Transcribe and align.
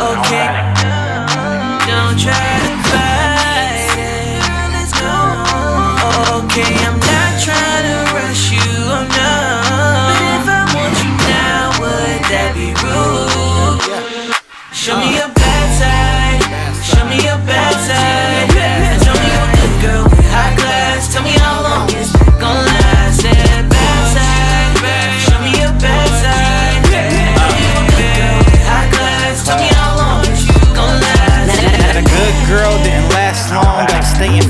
Okay, 0.00 0.46
don't 1.88 2.16
try 2.16 2.50
to 2.62 2.70
fight 2.86 3.98
it. 3.98 4.38
Okay, 6.38 6.70
I'm 6.86 6.98
not 7.00 7.32
trying 7.42 7.82
to 7.82 7.98
rush 8.14 8.52
you, 8.52 8.70
I'm 8.94 9.08
not. 9.08 9.66
But 10.06 10.22
if 10.36 10.46
I 10.46 10.62
want 10.72 10.94
you 11.02 11.10
now, 11.26 11.62
would 11.80 12.22
that 12.30 12.50
be 12.54 12.68
rude? 12.78 14.38
Show 14.72 14.96
me 15.00 15.16
your 15.16 15.37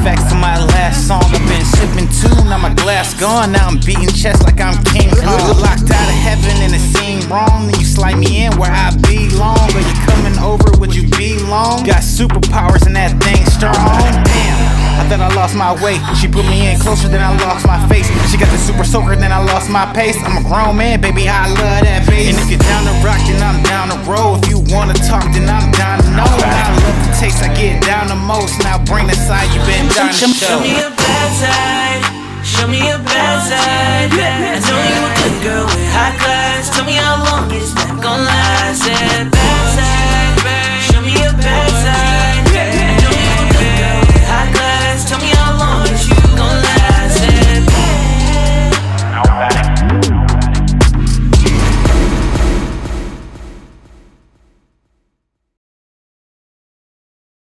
facts 0.09 0.33
to 0.33 0.37
my 0.41 0.57
last 0.73 1.07
song. 1.07 1.21
I've 1.37 1.45
been 1.45 1.65
sipping 1.77 2.09
too, 2.17 2.33
now 2.49 2.57
my 2.57 2.73
glass 2.73 3.13
gone. 3.21 3.53
Now 3.53 3.69
I'm 3.69 3.77
beating 3.85 4.09
chest 4.09 4.43
like 4.43 4.61
I'm 4.61 4.77
King 4.89 5.13
Kong. 5.13 5.61
Locked 5.61 5.93
out 5.93 6.09
of 6.09 6.19
heaven 6.25 6.57
and 6.65 6.73
it 6.73 6.85
seemed 6.97 7.25
wrong. 7.29 7.69
Then 7.69 7.77
you 7.77 7.85
slide 7.85 8.17
me 8.17 8.45
in 8.45 8.57
where 8.57 8.73
I 8.73 8.89
belong. 9.05 9.69
Are 9.77 9.85
you 9.85 9.97
coming 10.09 10.37
over? 10.41 10.73
Would 10.81 10.95
you 10.97 11.05
be 11.21 11.37
long? 11.53 11.85
Got 11.85 12.01
superpowers 12.01 12.87
and 12.89 12.97
that 12.97 13.21
thing 13.21 13.45
strong. 13.53 13.77
Damn. 13.77 14.79
I 14.99 15.07
thought 15.07 15.21
I 15.21 15.31
lost 15.37 15.55
my 15.55 15.77
way. 15.85 16.01
She 16.17 16.27
put 16.27 16.45
me 16.49 16.73
in 16.73 16.81
closer 16.81 17.09
than 17.09 17.21
I 17.21 17.31
lost 17.45 17.67
my 17.67 17.79
face. 17.89 18.09
She 18.33 18.37
got 18.41 18.51
the 18.51 18.59
super 18.59 18.85
soaker, 18.85 19.15
then 19.15 19.31
I 19.31 19.45
lost 19.45 19.69
my 19.71 19.87
pace. 19.93 20.17
I'm 20.25 20.41
a 20.41 20.45
grown 20.49 20.77
man, 20.77 21.01
baby, 21.01 21.29
I 21.29 21.47
love 21.53 21.85
that 21.85 22.09
bass. 22.09 22.33
And 22.33 22.39
if 22.41 22.49
you're 22.51 22.65
down 22.65 22.89
to 22.89 22.95
rock, 23.05 23.21
then 23.29 23.39
I'm 23.45 23.63
down 23.63 23.93
to 23.93 23.99
roll. 24.09 24.41
If 24.41 24.49
you 24.49 24.59
wanna 24.75 24.97
talk, 25.07 25.23
then 25.37 25.47
I'm 25.47 25.71
down 25.73 25.98
down 27.89 28.07
the 28.07 28.17
most. 28.17 28.59
Now 28.61 28.77
bring 28.85 29.07
the 29.07 29.15
side 29.15 29.49
you 29.55 29.61
been 29.65 29.89
down 29.97 30.13
show. 30.13 30.29
Show 30.29 30.61
me 30.61 30.77
your 30.77 30.91
bad 30.91 31.31
side. 31.41 32.45
Show 32.45 32.69
me 32.69 32.79
your 32.87 32.99
bad 32.99 33.39
side. 33.49 34.68